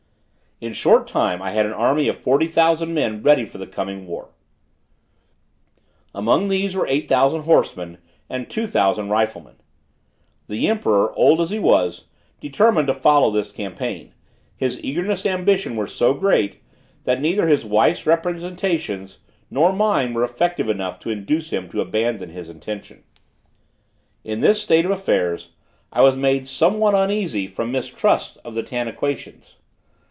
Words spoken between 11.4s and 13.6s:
as he was, determined to follow this